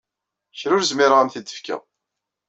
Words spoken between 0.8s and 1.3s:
zmireɣ ad